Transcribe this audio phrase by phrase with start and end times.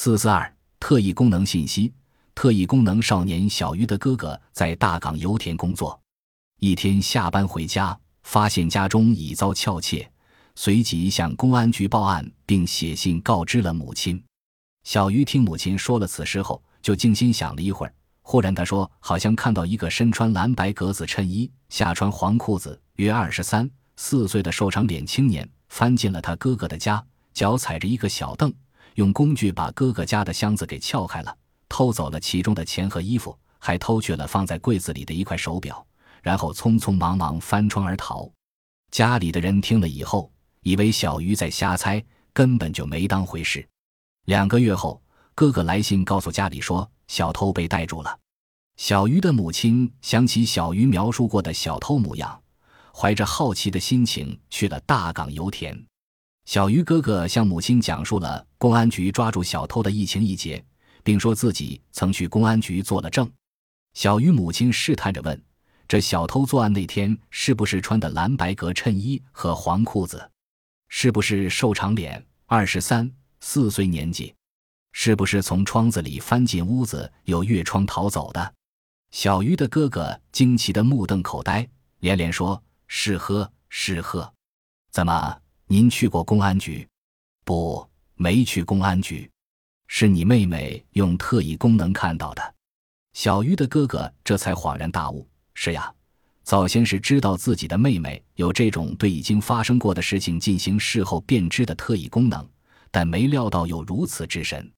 [0.00, 1.92] 四四二特异功能信息。
[2.32, 6.00] 特异功能少年小鱼的哥哥在大港油田工作，
[6.60, 10.08] 一天下班回家，发现家中已遭撬窃，
[10.54, 14.22] 随即向公安局报案，并写信告知了母亲。
[14.84, 17.92] 小鱼听母亲说了此事后，就静心想了一会儿，
[18.22, 27.04] 忽然他说：“好像看到一个身穿蓝白格子衬衣、下穿黄裤子、约二十三四岁的瘦长脸青年，翻进了他哥哥的家，
[27.34, 28.54] 脚踩着一个小凳，
[28.98, 31.32] 用工具把哥哥家的箱子给撬开了。”
[31.70, 35.86] 偷走了其中的钱和衣服，还偷去了放在柜子里的一块手表，
[36.20, 38.28] 然后匆匆忙忙翻窗而逃。
[38.90, 42.02] 家里的人听了以后，以为小鱼在瞎猜，
[42.32, 43.64] 根本就没当回事。
[44.24, 45.00] 两个月后，
[45.34, 48.18] 哥哥来信告诉家里说，小偷被逮住了。
[48.78, 52.40] 小鱼的母亲想起小鱼描述过的小偷模样，
[52.94, 55.78] 怀着好奇的心情去了大港油田。
[56.46, 60.62] 小鱼哥哥向母亲讲述了公安局抓住小偷的一情一节。
[61.08, 63.26] 并说自己曾去公安局做了证。
[63.94, 65.42] 小鱼母亲试探着问
[65.88, 70.30] ：“这小偷作案那天是不是穿的蓝白格衬衣和黄裤子？
[70.88, 73.10] 是不是瘦长脸，二十三
[73.40, 74.34] 四岁年纪？
[74.92, 78.54] 是不是从窗子里翻进屋子，又越窗逃走的？”
[79.10, 81.66] 小鱼的哥哥惊奇的目瞪口呆，
[82.00, 84.30] 连连说：“是呵，是呵。
[84.90, 86.86] 怎么，您去过公安局？
[87.46, 87.88] 不，
[88.18, 89.30] 没去公安局。”
[89.90, 92.54] 是你妹妹用特异功能看到的，
[93.14, 95.26] 小鱼的哥哥这才恍然大悟。
[95.54, 95.90] 是呀，
[96.44, 102.46] 早先是知道自己的妹妹有这种对已经发生过的事情进行事后辨知的特异功能，
[102.90, 104.70] 但没料到有如此之神。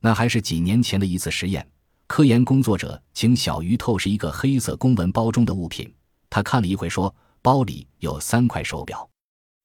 [0.00, 1.68] 那还是几年前的一次实验，
[2.06, 5.92] 科研工作者请小鱼透视一个黑色公文包中的物品，
[6.30, 9.10] 他看了一会，说包里有三块手表，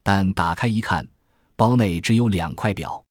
[0.01, 1.07] 但打开一看，
[1.55, 3.05] 包内只有两块表。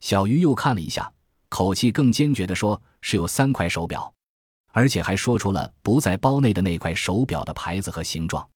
[0.00, 1.12] 小鱼又看了一下。
[1.50, 4.12] 口气更坚决地说：“是有三块手表，
[4.72, 8.46] 而且还说出了不在包内的那块手表的牌子和形状。”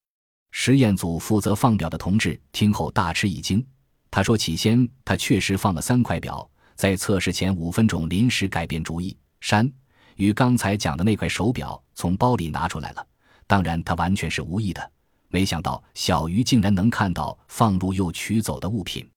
[0.53, 3.67] 实验组负责放表的同志听后大吃一惊。
[4.11, 9.73] 他说：“起先他确实放了三块表，在测试前五分钟临时改变主意，山
[10.17, 13.07] 与刚才讲的那块手表从包里拿出来了。
[13.47, 14.93] 当然，他完全是无意的。
[15.29, 19.09] 没想到小鱼竟然能看到放入又取走的物品。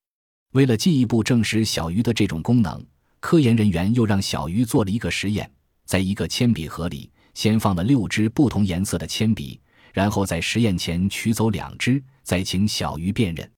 [0.54, 2.84] 为了进一步证实小鱼的这种功能。”
[3.20, 5.50] 科研人员又让小鱼做了一个实验，
[5.84, 9.60] 在一个铅笔盒里先放了六支不同颜色的铅笔，
[9.92, 13.52] 然后在实验前取走两支，再请小鱼辨认。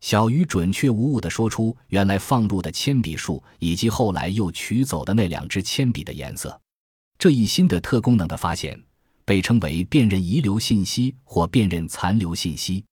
[0.00, 6.60] 小鱼准确无误地说出原来放入的铅笔数以及后来又取走的那两支铅笔的颜色。
[7.16, 8.76] 这一新的特功能的发现
[9.24, 12.84] 被称为辨认遗留信息或辨认残留信息。